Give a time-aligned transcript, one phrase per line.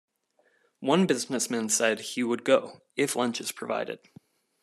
[0.79, 3.99] One businessman said he would go...if lunch is provided.